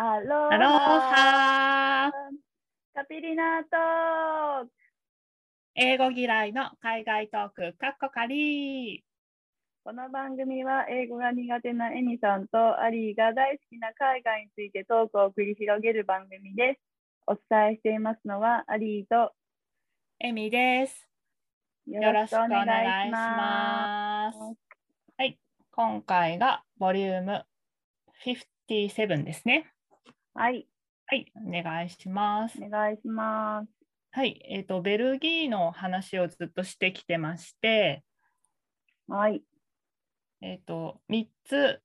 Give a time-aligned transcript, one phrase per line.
[0.00, 2.12] アロアロハ
[2.94, 4.70] カピリナトーク
[5.74, 9.02] 英語嫌いの海外トーク、カッコカリ
[9.82, 16.80] この番組は英語が苦手なエミさんとアリーが大好きな海外についてトークを繰り広げる番組です。
[17.26, 19.32] お伝えしていますのはアリーと
[20.20, 21.08] エミです。
[21.88, 24.38] よよろしくお願いしまます。
[25.16, 25.36] はい、
[25.72, 27.44] 今回がボリューム
[28.24, 29.72] 57ですね。
[30.38, 30.40] す。
[30.40, 30.68] はい、
[31.06, 32.58] はい、お願いします。
[32.62, 33.68] お願いします。
[34.12, 38.04] はい、えっ、と、ベルギーの話をずっとしてきてまして、
[39.08, 39.42] はい、
[40.40, 41.82] えっ、と、3つ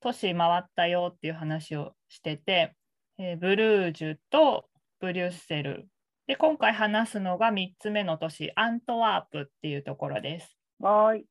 [0.00, 2.74] 都市回ったよっていう話をしてて、
[3.18, 5.86] えーブルージュとブリュッセル。
[6.26, 10.58] で、今回話すのが3つ目の都市、アントワープっていうところです。
[10.80, 11.24] はい、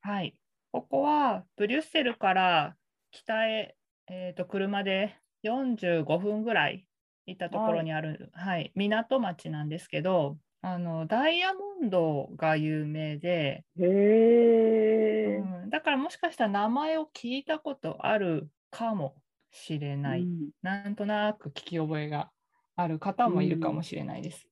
[0.00, 0.34] はい。
[0.72, 2.76] ここはブリュッセルから
[3.12, 3.76] 北へ、
[4.08, 6.86] えーと車で45分ぐらい
[7.26, 19.14] 行ったところにある、はい港町なんですけど、あのダイヤモンドが有名で、へえ、うんだからもしかしたら名前を聞いたことあるかも
[19.50, 20.50] しれない、うん。
[20.62, 22.30] なんとなく聞き覚えが
[22.76, 24.48] ある方もいるかもしれないです。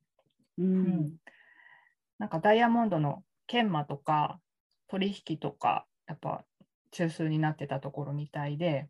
[0.59, 1.13] ううんん、
[2.19, 4.41] なんかダイヤモンドの研磨とか
[4.89, 6.45] 取引とかやっぱ
[6.91, 8.89] 中枢になってたところみたいで、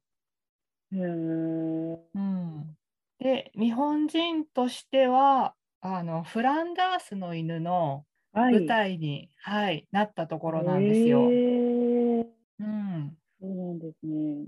[0.93, 2.77] うん、
[3.19, 11.21] で日本人としてはあのフランダースの犬のはい、舞台に、はいなったところなんですよ。
[11.21, 14.47] うん、そうなんですね。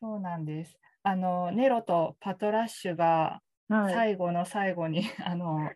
[0.00, 0.76] そうなんです。
[1.04, 3.94] あのネロとパトラッシュがはい。
[3.94, 5.70] 最後の最後に、 あの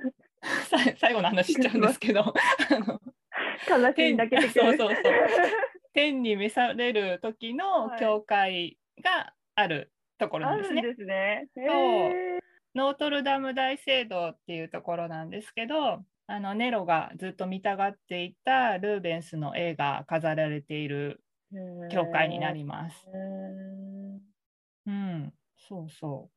[0.68, 2.20] さ最後の話しちゃうんですけど
[3.68, 5.02] 悲しいんだけでそうそうそう
[5.94, 10.82] 天に召される時のはい教会があるところなあんですね。
[10.82, 11.48] るんですね。
[11.56, 12.38] へそうえ
[12.74, 21.20] ノートルダム大聖堂っていうところなんですけどあのネロがずっと見たがっていたルーベンスの絵が飾られている
[21.90, 23.04] 教会になります。
[24.86, 26.30] うん、そうそ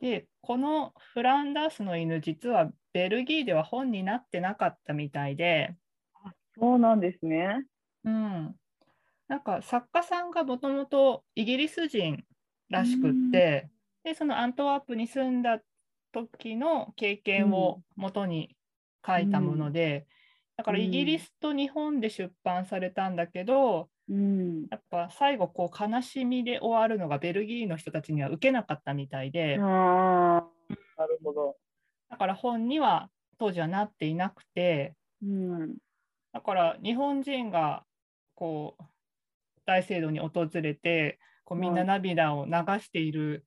[0.00, 0.04] う。
[0.04, 5.74] でこのフランダースの犬実はベルギーでは本になってなかったみたいで、
[6.58, 7.64] そうなんですね。
[8.04, 8.54] うん、
[9.28, 12.24] なんか作家さんがもともとイギリス人
[12.68, 13.68] らしくって、
[14.04, 15.60] でそのアントワープに住んだ
[16.12, 18.56] 時の経験をもとに
[19.06, 20.06] 書いたもので、
[20.56, 24.66] だからイギリスと日本で出版されたんだけど、うん。
[24.70, 30.40] やっぱ最後こう悲しみで終わるのがベルギーの人たちには受けなかったみたいで、な
[31.08, 31.56] るほど。
[32.08, 35.76] だから本には当時はなっていなくて、うん。
[36.32, 37.84] だから日本人が
[38.34, 38.84] こう
[39.66, 43.44] 大聖堂に訪れてこうみんなはい涙を流している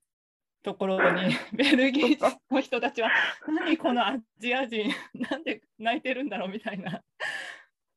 [0.62, 3.10] ところに ベルギーの人たちは
[3.48, 7.02] 何このアジア人なんで泣いてるんだろうみたいな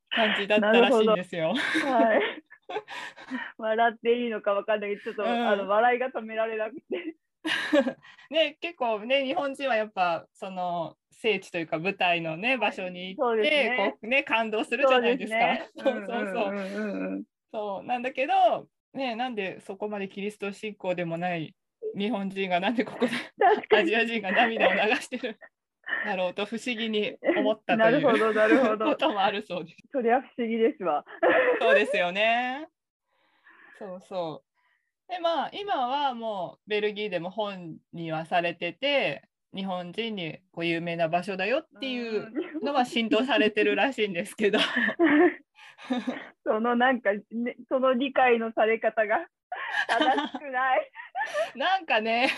[0.09, 1.53] 感じだったらしいんですよ。
[1.53, 2.43] はい。
[3.57, 7.15] 笑っていいのかわかんないけど、ちょっと、うんあの笑いが止められなくて。
[8.29, 15.83] ね結構ね日本人はやっぱその聖地というか舞台のね場所に行って、ねこうね感動するじゃないですか。
[15.83, 17.25] そうそうそう。
[17.53, 21.55] そうなんだけど、ね、なんでそこまでキリスト信仰でもない
[21.95, 23.11] 日本人がなんでここで。
[23.77, 25.37] アジア人が涙を流してる
[26.05, 28.95] だろうと不思議に思ったというなるほど、なるほこど。
[28.95, 29.77] ともあるそうです。
[29.91, 31.05] そりゃ不思議ですわ。
[31.59, 32.67] そうですよね。
[33.77, 34.43] そうそ
[35.07, 35.11] う。
[35.11, 44.57] でまあ今はもうベルギーでも本にはされてて日本人にこう有名な場所だよっていううんのは浸透されてるらしいんですけど。
[46.45, 49.27] そのなんか、ね、その理解のされ方が
[49.87, 50.91] 正しくない。
[51.55, 52.29] なんかね、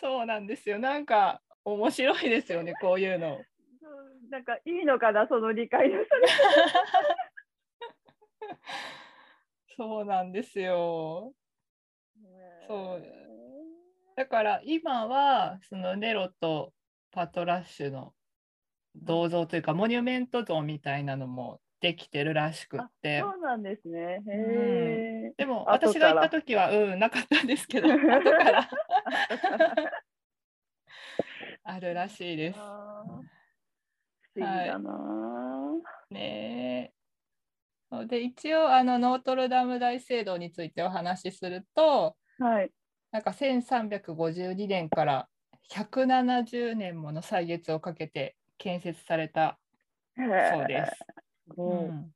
[0.00, 0.78] そうなんですよ。
[0.78, 3.40] なんか面白いですよね、こういうの。
[4.30, 6.28] なんかいいのかな、その理解のされ
[9.76, 11.34] そうなんですよ。
[12.16, 12.66] 方。
[12.66, 13.02] そう
[14.16, 16.72] だから今はそのネロと
[17.10, 18.14] パトラッシュの
[18.96, 23.20] 銅像というかモニュメント像みたいなのもできてるらしくって。
[23.20, 24.22] そうなんですね。
[24.26, 25.32] へえ。
[25.36, 28.68] でも私が行った時はうんなかったんですけど 後から
[31.64, 32.58] あるらしいです。
[32.60, 33.36] あー
[34.34, 35.72] 不思議だな、
[36.10, 36.92] ね
[38.08, 42.70] で一応あのノートルダム大聖堂についてお話しするとはい。
[43.12, 45.28] なんか1352年から
[45.70, 49.58] 170年もの歳月をかけて建設された
[50.16, 50.92] そうです。
[51.54, 51.60] す。
[51.60, 52.12] ううん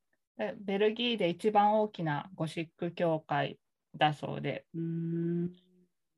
[0.64, 3.58] ベルギーで一番大きなゴシック教会
[3.94, 5.50] だそうで、うーん。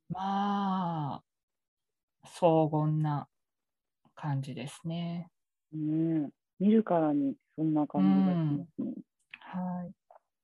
[0.09, 1.23] まあ、
[2.29, 3.29] 荘厳な
[4.15, 5.29] 感じですね。
[5.73, 6.31] ねえ
[6.61, 8.93] 見るからにそんな感じがしますね。
[9.41, 9.93] はい。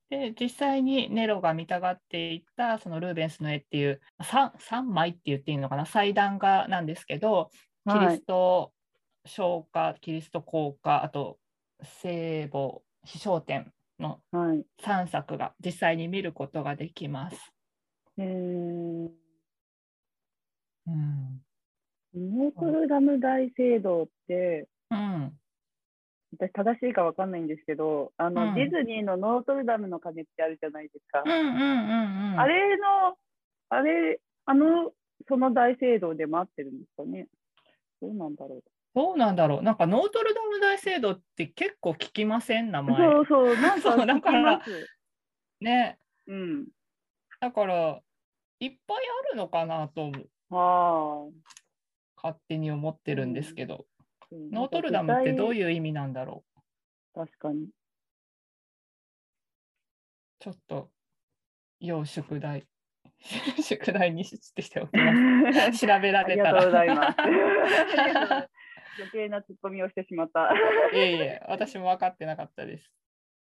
[0.09, 5.85] で、実際にネロが見たがっていたそのルーベンスの絵っていう 3, 3枚って言っていいのかな？
[5.85, 7.51] 祭壇画なんですけど、
[7.89, 8.73] キリスト
[9.25, 11.37] 昇華、キリスト降下、あと
[11.81, 14.65] 聖母、飛翔天のはい。
[14.81, 17.53] 3作が実際に見ることができます。
[18.17, 19.09] えー、
[20.87, 21.41] うん。
[22.15, 25.33] ノートルダム大聖堂って、うん。
[26.37, 31.23] 私正しいかわかんないんですけど、あの、うんディズニーのノートルダムの鐘ってあるじゃないですか。
[31.25, 32.39] うんうんうんうん。
[32.39, 33.17] あれの、
[33.69, 34.91] あれ、あの、
[35.27, 37.27] その大聖堂でも合ってるんですかね。
[38.01, 38.63] どうなんだろう。
[38.95, 39.61] どうなんだろう。
[39.61, 42.71] なんかノートルダム大聖堂って結構聞きません？
[42.71, 42.97] 名前。
[42.97, 44.61] そうそう、 なんかだから。
[45.61, 45.99] ね。
[46.27, 46.67] うん。
[47.39, 48.01] だから、
[48.59, 50.11] いっぱいあるのかなと
[50.49, 51.31] は
[52.17, 53.85] 勝手に思ってるんですけど、
[54.21, 54.25] あ。
[54.31, 56.43] ノートルダムってどうういう意味なんだろ
[57.13, 57.65] 確かに。
[57.65, 57.69] う。
[60.39, 60.91] ちょっと、
[61.79, 62.67] 要宿題。
[63.61, 65.13] 宿題にしてしておきま
[65.71, 65.79] す。
[65.85, 66.61] 調べられたら。
[66.61, 68.49] ありがとうございます。
[68.99, 70.51] 余計なツッコミをしてしまった。
[70.93, 72.91] いえいえ、 私も分かってなかったです。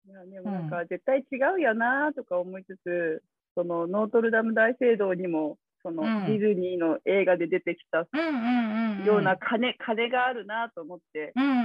[0.05, 3.23] いやでもなんか絶対違うよなとか思いつつ、
[3.55, 11.59] そのノートルダム大聖堂にもそのうんディズニーの映画で出てきたうんうんうん、ような鐘,、鐘があるなと思って、うんうんう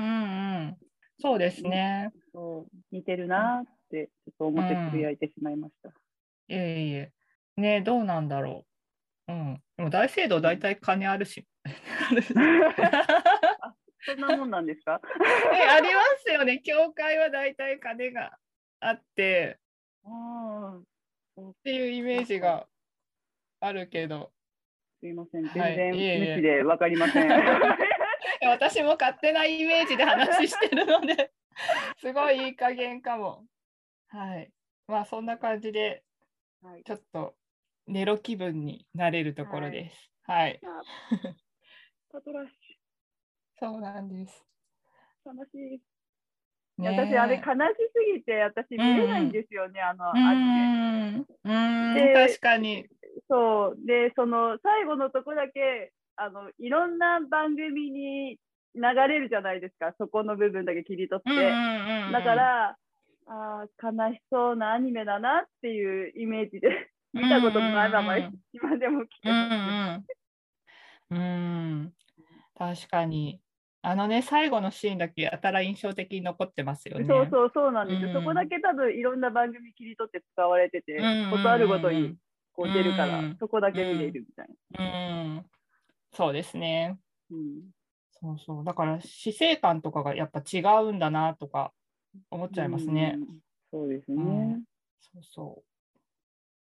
[0.71, 0.77] ん。
[1.21, 2.13] そうですね。
[2.33, 5.89] そう似てるなってちょっと思ってつぶやいてしまいました。
[5.89, 5.93] い
[6.49, 7.13] えいえ。
[7.57, 8.65] ねどうなんだろ
[9.29, 9.33] う。
[9.33, 9.63] うん。
[9.77, 11.47] でも大聖堂大体金あるし。
[14.09, 15.01] そんなもんなんですか？
[15.55, 16.61] えありますよね。
[16.61, 18.39] 教会は大体金が
[18.81, 19.59] あって
[20.07, 22.67] っていうイメージが
[23.61, 24.33] あるけど。
[25.01, 27.29] すいません、はい全然無知でわかりません。
[28.49, 31.33] 私も勝手なイメージで話してるので、
[31.99, 33.45] すごいいい加減かも。
[34.09, 34.51] はい。
[34.89, 36.03] まあそんな感じで、
[36.63, 37.37] はいちょっと
[37.87, 40.11] ネロ気分になれるところです。
[40.25, 40.61] はい。
[40.65, 40.83] あ
[42.11, 42.68] パトラッシ
[43.61, 44.45] そうなんです。
[45.25, 45.81] ュ、楽しい。
[46.79, 47.45] 私、あれ悲し
[47.93, 51.25] すぎて、私見れないんですよね、あのうアニメ。
[51.95, 52.87] で確かに。
[53.29, 53.87] そう。
[53.87, 58.39] で、その最後のとこだけ、あの、いろんな番組に
[58.75, 61.31] 流れるじゃないですか、そこの部分だけ切り取って。
[61.31, 62.77] うんうんうんうんだか、ら、
[63.27, 70.15] あー悲しそうなアニメだなっていうイメージで、見たことのないままうんうんうん今でも来てうんます。
[71.11, 71.19] うん。
[71.19, 71.95] うん。
[72.57, 73.41] 確かに。
[73.81, 77.07] あのね、最後のシーンだけやたら印象的に残ってますよね。
[77.07, 82.17] そうそうそうなんですよ、うんそこだけ多分いろんな番組切り取って使われてて、うんうんうんことあるごとに
[82.53, 84.85] こう出るから、うんそこだけ見れるみたいな。
[84.85, 85.47] うん。
[86.13, 86.99] そうですね。
[87.31, 87.71] うん
[88.21, 88.65] そうそう。
[88.65, 91.73] だから、死生観とかがやっぱ違うんだなとか
[92.31, 93.17] 思っちゃいますね。
[93.17, 93.27] うん
[93.71, 94.17] そうですね。
[94.17, 94.27] う
[94.57, 94.65] ん
[95.01, 95.69] そうそう。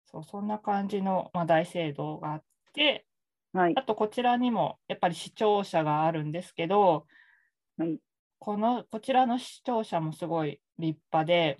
[0.05, 3.05] そう、そんな感じの、まあ、大聖堂があって、
[3.53, 3.81] はいあ。
[3.83, 7.05] とこちらにもやっぱり視聴者があるんですけど、
[7.77, 7.99] はい。
[8.39, 11.57] このこちらの視聴者もすごい立派で、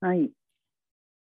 [0.00, 0.30] はい。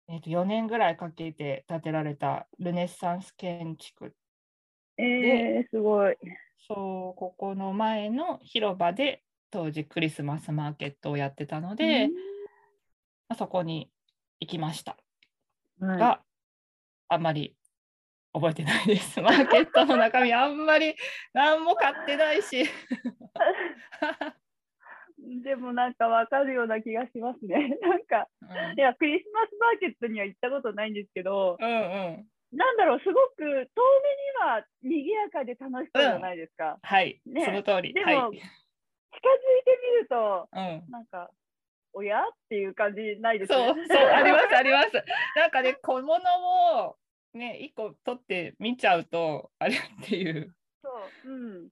[0.09, 4.15] えー、と4年ぐらいかけて建てられたルネッサンス建築。
[4.97, 6.17] えー、すごい。
[6.69, 12.09] そう、ここの前の広場で当時クリスマスマーケットをやってたので、
[13.29, 13.91] まあそこに
[14.41, 14.97] 行きました
[15.81, 16.23] うんはい、が、
[17.09, 17.57] あんまり
[18.33, 19.21] 覚えてないです。
[19.23, 20.95] マーケットの中身あんまり
[21.33, 22.65] 何も買ってないし。
[25.45, 27.77] でもなんかわかるような気がしますね。
[27.83, 32.27] なんか、うんいや、クリスマスマーケットには行ったことないんですけど、うんうん。
[32.53, 33.71] なんだろう、すごく遠目に
[34.41, 36.79] は賑やかで楽しそうじゃないですか。
[36.83, 37.93] はい、ねその通り。
[37.93, 38.39] でもはい。
[38.39, 38.41] 近づい
[39.65, 41.31] てみると、うんなんか、
[41.93, 42.23] おや？
[42.23, 43.87] っていう感じないですそう、ね。
[43.89, 45.05] そう、あります、あります。
[45.37, 46.15] なんかね、小物
[46.87, 46.97] を
[47.35, 50.55] ね、一個取って見ちゃうと、あれっていう。
[50.83, 50.89] そ
[51.25, 51.69] う、うん。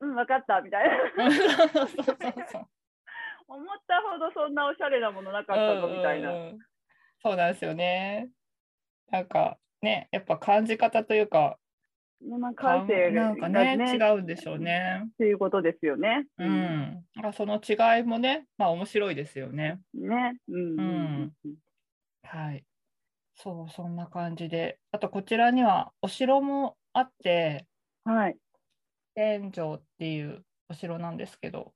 [0.00, 1.24] うん、分かった、みたいな。
[1.24, 2.14] うんそうそうそう
[2.52, 2.68] そう。
[3.48, 6.30] 思ったほどそんなおしゃれなものなかったぞ、みたいな。
[6.30, 6.58] うんうんうん
[7.20, 8.28] そうなんですよね。
[9.10, 11.58] なんかね、やっぱ感じ方というか、
[12.20, 15.02] まあ、感性がなんかね、違うんでしょうね。
[15.04, 16.26] っていうことですよね。
[16.38, 16.44] う。
[16.44, 17.04] ん。
[17.14, 19.80] なんかその違いもね、まあ面白いですよね。
[19.94, 20.36] ね。
[20.48, 20.78] うん。
[20.78, 21.32] うん
[22.22, 22.64] はい。
[23.38, 24.80] そう、そんな感じで。
[24.90, 27.66] あと、こちらにはお城もあって、
[28.04, 28.38] はい。
[29.14, 31.74] 天城っていうお城なんですけど、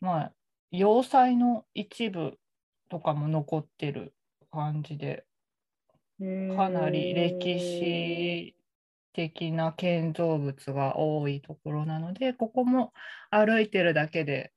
[0.00, 0.34] まあ、
[0.72, 2.38] 要塞の一部
[2.88, 4.14] とかも残ってる
[4.50, 5.26] 感じで、
[6.46, 8.54] かなり歴史
[9.12, 12.92] 的な建造物が多いところなので、ここも
[13.30, 14.52] 歩いてるだけで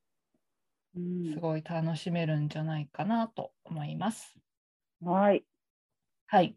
[0.95, 4.37] うんすごい楽しめるんじゃないかなと思います。
[5.01, 5.45] はい。
[6.33, 6.55] はい、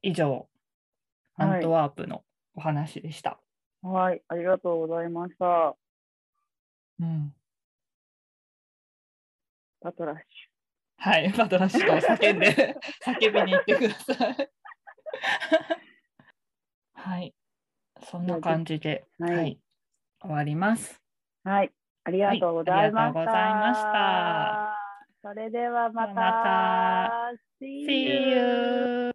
[0.00, 0.46] 以上、はい
[1.36, 2.22] アントワープの
[2.54, 3.38] お話でした。
[3.82, 4.22] はい。
[4.28, 5.76] ありがとうございました。
[7.00, 7.34] うん、
[9.80, 10.22] パトラッシ
[10.96, 14.50] はい、パトラッシュと叫んで 叫びに行ってください。
[16.94, 17.34] はい、
[18.02, 19.60] そんな感じで、はいはい、
[20.20, 20.98] 終わります。
[21.44, 21.48] ュ。
[21.50, 21.72] はい。
[22.04, 23.00] ありがとうございました。
[23.00, 24.80] はいありがとうございました
[25.22, 26.14] それではまた。
[26.14, 29.09] また See you!